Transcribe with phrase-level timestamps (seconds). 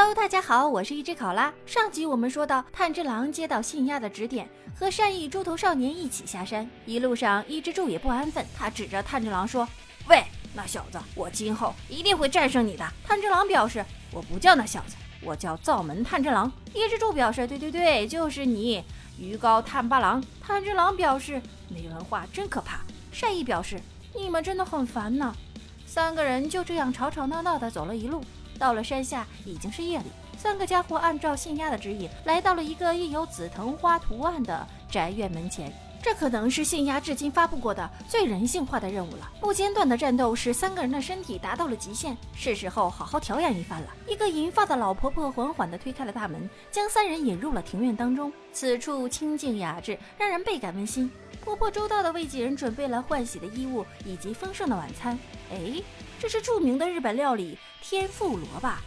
[0.00, 1.52] Hello，大家好，我是一只考拉。
[1.66, 6.70] 上集我们说到，炭治郎接到信亚的指点，和善意猪头少年一起下山。
[6.86, 9.68] 一路上，伊之助也不安分，他指着炭治郎说
[10.08, 10.22] ：“喂，
[10.54, 13.84] 那小子，我今后一定会战胜你的。”炭治郎表示
[14.14, 18.84] ：“我不叫那小子，我叫灶门炭治郎。”伊之助表示：“对对对，就是你，
[19.18, 22.78] 鱼高炭八郎。”炭治郎表示：“没文化真可怕。”
[23.10, 23.80] 善意表示
[24.14, 25.34] ：“你们真的很烦呢。”
[25.84, 28.22] 三个人就这样吵吵闹闹地走了一路。
[28.58, 30.06] 到了山下，已经是夜里。
[30.36, 35.72] 三个家伙按照信亚的指引，来到了一个印有紫藤花图案的宅院门前。
[36.08, 39.30] 这可能是信鸭至今发布过的最人性化的任务了。
[39.42, 43.88] 不间断的战斗使三个人的身体达到了极限，是时候好好调养一番了。
[44.08, 48.32] 一个银发的老婆婆缓缓地推开了大门，将三人引入了庭院当中。
[48.54, 51.10] 此处清静雅致，让人倍感温馨。
[51.44, 55.18] 婆婆周到地为几人准备了换洗的衣物以及丰盛的晚餐。
[55.50, 55.82] 哎，
[56.18, 58.80] 这是著名的日本料理天妇罗吧？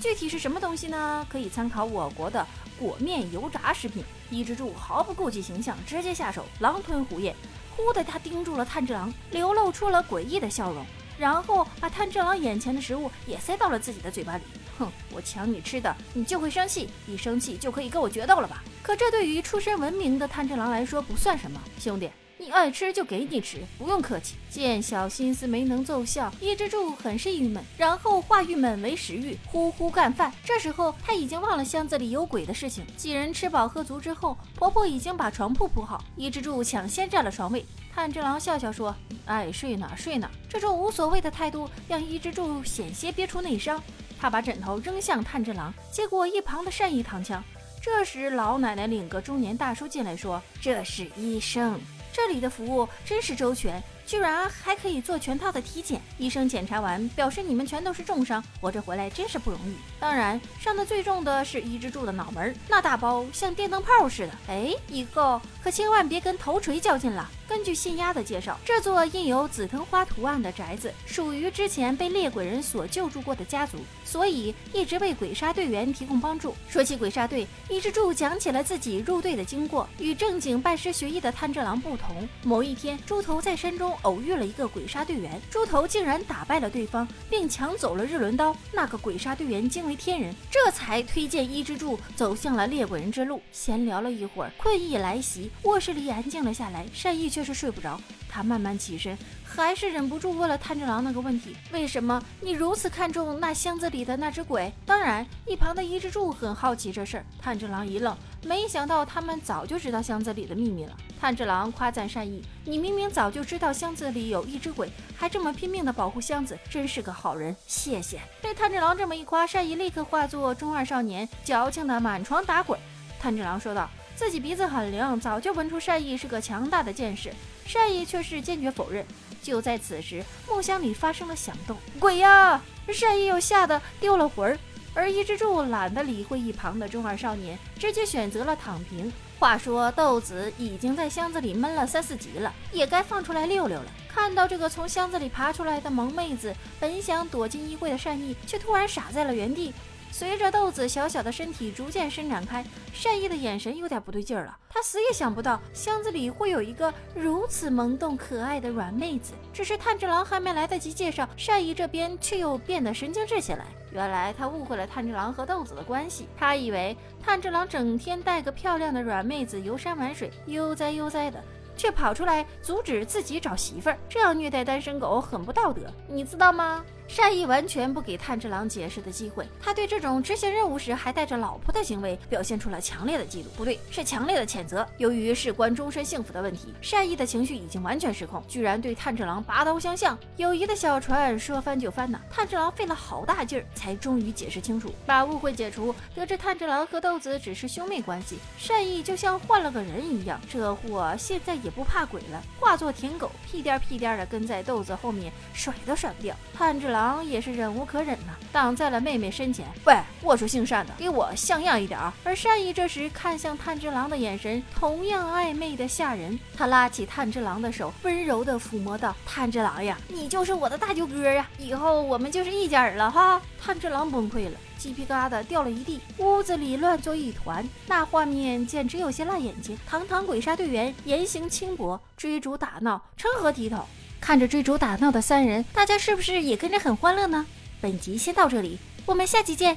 [0.00, 1.24] 具体是什么东西呢？
[1.30, 2.44] 可以参考我国的
[2.78, 4.04] 裹面油炸食品。
[4.30, 7.34] 伊之助毫不顾及形象，直接下手，狼吞虎咽。
[7.76, 10.84] 忽的，他盯住了炭治郎，流露出了诡异的笑容，
[11.18, 14.42] 然后把炭治郎眼前的食物也塞到了自己的嘴巴里。
[14.78, 18.62] 哼，我抢你吃的，你就会生气，一生气就可以跟我决斗了吧？
[18.82, 22.10] 可这对于出身文明的炭治郎来说不算什么，兄弟。
[22.44, 24.34] 你爱吃就给你吃，不用客气。
[24.50, 30.30] 见小心思没能奏效，伊之助很是郁闷，然后化郁闷为食欲，呼呼干饭。
[30.44, 32.84] 这时候他已经忘了箱子里有鬼的事情。
[32.98, 37.64] 几人吃饱喝足之后，婆婆已经把床铺铺好，伊之助抢先占了床位。
[37.94, 43.82] 炭治郎笑笑说：“爱睡哪睡哪。”这种无所谓的态度让伊之助险些憋出内伤。
[44.20, 47.42] 他把枕头扔向炭治郎，结果一旁的善意躺枪。
[47.82, 51.80] 这时老奶奶领个中年大叔进来，说：“这是医生。”
[52.14, 53.82] 这里的服务真是周全。
[54.06, 59.74] 居然还可以做全套的体检，医生检查完表示你们全都是重伤，活着回来真是不容易。
[59.98, 64.32] 当然，伤的最重的是伊之助的脑门，那大包像电灯泡似的。
[64.48, 67.26] 哎，以后可千万别跟头锤较劲了。
[67.48, 76.54] 根据信鸭的介绍，这座印有紫藤花图案的宅子属于之前被猎鬼人所救助过的家族，所以一直为鬼杀队员提供帮助。
[76.68, 79.88] 说起鬼杀队，伊之助讲起了自己入队的经过。
[79.98, 83.94] 与正经拜师学艺的炭治郎不同，某一天，猪头在山中。
[84.02, 88.54] 偶遇了一个鬼杀队员，猪头竟然打败了对方，并抢走了日轮刀。
[88.72, 93.40] 那个鬼杀队员惊为天人，这才推荐伊之助走向了猎鬼人之路。
[93.52, 96.86] 闲聊了一会儿，困意来袭，卧室里安静了下来。
[96.92, 104.72] 善意却是睡不着，他慢慢起身，还是忍不住问了炭治郎那个问题：为什么你如此看重那箱子里的那只鬼？
[104.86, 107.24] 当然，一旁的伊之助很好奇这事儿。
[107.42, 108.16] 炭治郎一愣。
[108.44, 110.94] 没想到他们早就知道箱子里的秘密了。
[111.18, 118.20] 炭治郎夸赞善意：“你明明早就知道箱子里有一只鬼，还这么拼命的保护箱子，真是个好人。”谢谢。
[118.42, 122.78] 被炭治郎这么一夸，善意立刻化作中二少年，矫情的满床打滚。
[123.18, 127.32] 炭治郎说道：“自己鼻子很灵，早就闻出善意是个强大的剑士。”
[127.66, 129.04] 善意却是坚决否认。
[129.42, 132.60] 就在此时，木箱里发生了响动，鬼呀！
[132.92, 134.58] 善意又吓得丢了魂儿。
[134.94, 139.12] 而伊之助懒得理会一旁的中二少年，直接选择了躺平。
[139.38, 143.86] 话说豆子已经在箱子里闷了三四集了，也该放出来溜溜了。
[144.08, 149.74] 看到这个从箱子里爬出来的萌妹子，本想躲进衣柜的善意却突然傻在了原地。
[150.16, 154.56] 随着豆子小小的身体逐渐伸展开，善意的眼神有点不对劲儿了。
[154.70, 159.32] 他死也想不到箱子里会有一个如此萌动可爱的软妹子。
[159.52, 163.66] 只是炭治郎还没来得及介绍，善意这边却又变得神经质起来。
[163.90, 171.42] 原来他误会了炭治郎和豆子的关系，他以为炭治郎整天带个漂亮的软妹子游山玩水，悠哉悠哉的。
[171.76, 176.84] 却跑出来阻止自己找媳妇儿，这样虐待单身狗很不道德，你知道吗？
[177.06, 184.86] 善意完全不给炭治郎解释的机会，他对这种执行任务时还带着老婆的行为表现出了强烈的嫉妒，不对，是强烈的谴责。
[184.96, 190.18] 由于事关终身幸福的问题，善意的情绪已经完全失控，居然对炭治郎拔刀相向。
[190.38, 195.94] 友谊的小船说翻就翻呐，炭治郎费了好大劲儿才终于解释清楚，把误会解除。
[196.14, 206.34] 得知炭治郎和豆子只是兄妹关系，善意就像换了个人一样，这货现在也不怕鬼了，化作舔狗，屁颠屁颠的跟在豆子后面，甩都甩不掉。
[206.52, 206.93] 炭治郎。
[206.94, 209.66] 狼也是忍无可忍呐，挡在了妹妹身前。
[209.84, 212.12] 喂，我说姓善的，给我像样一点儿。
[212.22, 216.38] 而善意这时看向炭治郎的眼神同样暧昧的吓人。
[216.56, 229.76] 他拉起炭治郎的手，温柔的抚摸道：“炭治郎呀，你就是我的大舅哥呀，以后我们就是一家人了哈。”炭治郎崩溃了，鸡皮疙瘩掉了一地，屋子里乱作一团，那画面简直有些辣眼睛。
[229.84, 233.84] 堂堂鬼杀队员言行轻薄，追逐打闹，成何体统？
[234.24, 237.44] 看着追逐打闹的三人，大家是不是也跟着很欢乐呢？
[237.82, 239.76] 本集先到这里，我们下集见。